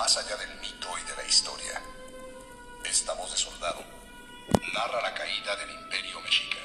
más 0.00 0.16
allá 0.16 0.34
del 0.34 0.58
mito 0.60 0.88
y 0.98 1.02
de 1.10 1.14
la 1.14 1.24
historia. 1.28 1.78
Esta 2.82 3.12
voz 3.12 3.30
de 3.32 3.36
soldado 3.36 3.84
narra 4.72 5.02
la 5.02 5.12
caída 5.12 5.54
del 5.56 5.70
imperio 5.72 6.18
mexica. 6.22 6.56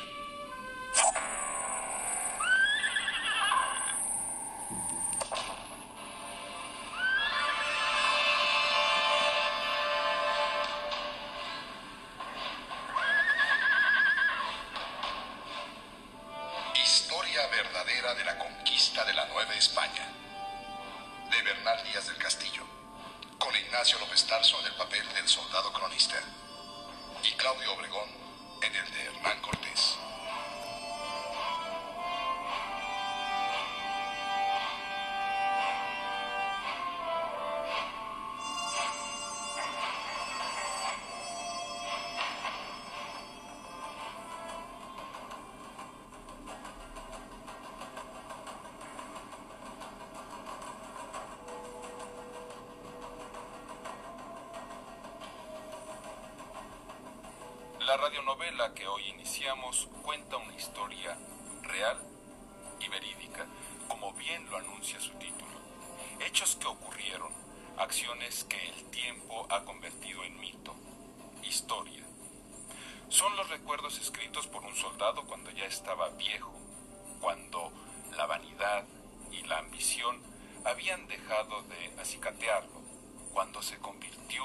Historia 16.82 17.48
verdadera 17.48 18.14
de 18.14 18.24
la 18.24 18.40
conquista 18.40 19.04
de 19.04 19.12
la 19.12 19.26
Nueva 19.26 19.54
España. 19.56 20.08
De 21.30 21.42
Bernal 21.42 21.84
Díaz 21.84 22.08
del 22.08 22.16
Castillo 22.16 22.85
con 23.46 23.56
Ignacio 23.56 24.00
López 24.00 24.26
Tarso 24.26 24.60
en 24.62 24.66
el 24.66 24.74
papel 24.74 25.08
del 25.14 25.28
soldado 25.28 25.72
cronista 25.72 26.16
y 27.24 27.32
Claudio 27.34 27.74
Obregón 27.74 28.25
La 57.86 57.98
radionovela 57.98 58.74
que 58.74 58.88
hoy 58.88 59.04
iniciamos 59.10 59.88
cuenta 60.02 60.38
una 60.38 60.56
historia 60.56 61.16
real 61.62 62.00
y 62.80 62.88
verídica, 62.88 63.46
como 63.88 64.12
bien 64.14 64.50
lo 64.50 64.58
anuncia 64.58 65.00
su 65.00 65.12
título. 65.12 65.52
Hechos 66.20 66.56
que 66.56 66.66
ocurrieron, 66.66 67.32
acciones 67.78 68.44
que 68.46 68.58
el 68.70 68.86
tiempo 68.86 69.46
ha 69.52 69.64
convertido 69.66 70.24
en 70.24 70.40
mito, 70.40 70.74
historia. 71.44 72.04
Son 73.08 73.36
los 73.36 73.50
recuerdos 73.50 74.00
escritos 74.00 74.48
por 74.48 74.64
un 74.64 74.76
soldado 74.76 75.24
cuando 75.28 75.52
ya 75.52 75.66
estaba 75.66 76.10
viejo, 76.10 76.54
cuando 77.22 77.72
la 78.18 78.26
vanidad 78.26 78.84
y 79.32 79.44
la 79.44 79.60
ambición 79.60 80.24
habían 80.66 81.06
dejado 81.06 81.62
de 81.62 82.02
acicatearlo, 82.02 82.82
cuando 83.32 83.62
se 83.62 83.78
convirtió 83.78 84.44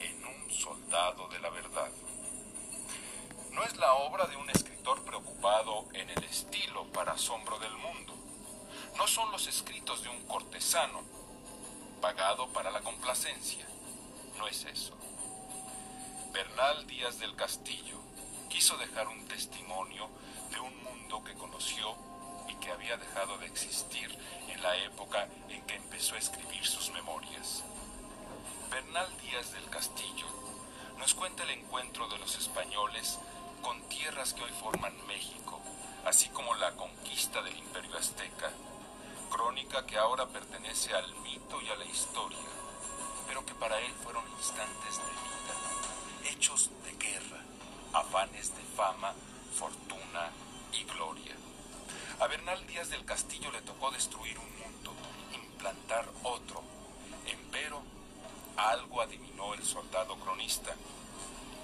en 0.00 0.24
un 0.24 0.50
soldado 0.50 1.11
son 9.12 9.30
los 9.30 9.46
escritos 9.46 10.02
de 10.02 10.08
un 10.08 10.22
cortesano 10.22 11.02
pagado 12.00 12.48
para 12.48 12.70
la 12.70 12.80
complacencia. 12.80 13.66
No 14.38 14.48
es 14.48 14.64
eso. 14.64 14.94
Bernal 16.32 16.86
Díaz 16.86 17.18
del 17.18 17.36
Castillo 17.36 17.98
quiso 18.48 18.78
dejar 18.78 19.08
un 19.08 19.28
testimonio 19.28 20.08
de 20.50 20.60
un 20.60 20.82
mundo 20.82 21.22
que 21.24 21.34
conoció 21.34 21.94
y 22.48 22.54
que 22.54 22.70
había 22.70 22.96
dejado 22.96 23.36
de 23.36 23.44
existir 23.48 24.16
en 24.48 24.62
la 24.62 24.78
época 24.78 25.28
en 25.50 25.60
que 25.66 25.74
empezó 25.74 26.14
a 26.14 26.18
escribir 26.18 26.64
sus 26.64 26.90
memorias. 26.92 27.64
Bernal 28.70 29.14
Díaz 29.18 29.52
del 29.52 29.68
Castillo 29.68 30.26
nos 30.96 31.12
cuenta 31.12 31.42
el 31.42 31.50
encuentro 31.50 32.08
de 32.08 32.16
los 32.16 32.34
españoles 32.38 33.18
con 33.60 33.78
tierras 33.90 34.32
que 34.32 34.42
hoy 34.42 34.52
forman 34.52 35.06
México, 35.06 35.60
así 36.06 36.30
como 36.30 36.54
la 36.54 36.74
conquista 36.76 37.01
que 39.80 39.96
ahora 39.96 40.26
pertenece 40.26 40.92
al 40.92 41.14
mito 41.22 41.60
y 41.62 41.68
a 41.70 41.76
la 41.76 41.86
historia, 41.86 42.38
pero 43.26 43.44
que 43.46 43.54
para 43.54 43.80
él 43.80 43.92
fueron 44.02 44.22
instantes 44.36 44.98
de 44.98 45.04
vida, 45.04 46.30
hechos 46.30 46.70
de 46.84 46.92
guerra, 46.92 47.40
afanes 47.94 48.54
de 48.54 48.62
fama, 48.76 49.14
fortuna 49.54 50.30
y 50.74 50.84
gloria. 50.84 51.34
A 52.20 52.26
Bernal 52.26 52.66
Díaz 52.66 52.90
del 52.90 53.06
Castillo 53.06 53.50
le 53.50 53.62
tocó 53.62 53.90
destruir 53.90 54.38
un 54.38 54.58
mundo, 54.58 54.92
implantar 55.32 56.06
otro, 56.22 56.62
empero 57.26 57.82
algo 58.56 59.00
adivinó 59.00 59.54
el 59.54 59.64
soldado 59.64 60.16
cronista 60.16 60.74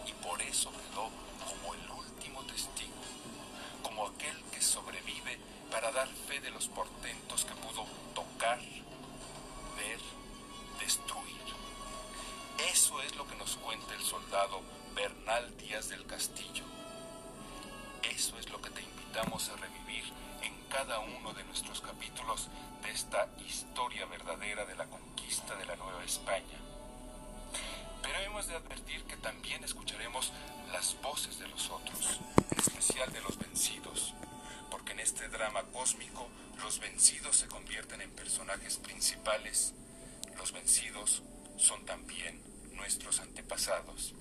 y 0.06 0.12
por 0.26 0.40
eso 0.40 0.70
quedó 0.70 1.10
como 1.46 1.74
el 1.74 1.90
último 1.90 2.42
testigo, 2.44 2.94
para 5.80 5.92
dar 5.92 6.08
fe 6.08 6.40
de 6.40 6.50
los 6.50 6.66
portentos 6.66 7.44
que 7.44 7.54
pudo 7.54 7.86
tocar, 8.12 8.58
ver, 8.58 10.00
destruir. 10.80 11.36
Eso 12.72 13.00
es 13.00 13.14
lo 13.14 13.24
que 13.28 13.36
nos 13.36 13.54
cuenta 13.58 13.94
el 13.94 14.02
soldado 14.02 14.60
Bernal 14.96 15.56
Díaz 15.56 15.88
del 15.88 16.04
Castillo. 16.04 16.64
Eso 18.02 18.36
es 18.40 18.50
lo 18.50 18.60
que 18.60 18.70
te 18.70 18.82
invitamos 18.82 19.48
a 19.50 19.56
revivir 19.56 20.02
en 20.42 20.52
cada 20.68 20.98
uno 20.98 21.32
de 21.32 21.44
nuestros 21.44 21.80
capítulos 21.80 22.48
de 22.82 22.90
esta 22.90 23.28
historia 23.46 24.04
verdadera 24.06 24.64
de 24.64 24.74
la 24.74 24.86
conquista 24.86 25.54
de 25.54 25.66
la 25.66 25.76
Nueva 25.76 26.02
España. 26.02 26.58
Pero 28.02 28.18
hemos 28.18 28.48
de 28.48 28.56
advertir 28.56 29.04
que 29.04 29.16
también 29.18 29.62
escucharemos 29.62 30.32
las 30.72 31.00
voces 31.02 31.38
de 31.38 31.46
los 31.46 31.70
otros, 31.70 32.18
los 36.68 36.80
vencidos 36.80 37.34
se 37.38 37.48
convierten 37.48 38.02
en 38.02 38.10
personajes 38.10 38.76
principales, 38.76 39.72
los 40.36 40.52
vencidos 40.52 41.22
son 41.56 41.86
también 41.86 42.42
nuestros 42.74 43.20
antepasados. 43.20 44.12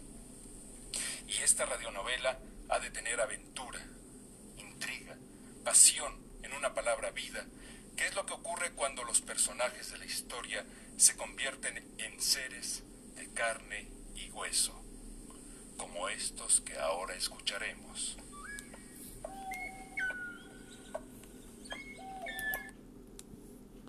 Y 1.27 1.33
esta 1.43 1.65
radionovela 1.65 2.39
ha 2.69 2.79
de 2.79 2.89
tener 2.89 3.19
aventura, 3.19 3.85
intriga, 4.55 5.17
pasión, 5.65 6.23
en 6.41 6.53
una 6.53 6.73
palabra 6.73 7.11
vida, 7.11 7.45
que 7.97 8.07
es 8.07 8.15
lo 8.15 8.25
que 8.25 8.35
ocurre 8.35 8.71
cuando 8.71 9.03
los 9.03 9.19
personajes 9.19 9.91
de 9.91 9.97
la 9.97 10.05
historia 10.05 10.65
se 10.95 11.17
convierten 11.17 11.95
en 11.97 12.21
seres 12.21 12.81
de 13.15 13.29
carne 13.33 13.89
y 14.15 14.31
hueso, 14.31 14.81
como 15.75 16.07
estos 16.07 16.61
que 16.61 16.79
ahora 16.79 17.13
escucharemos. 17.13 18.17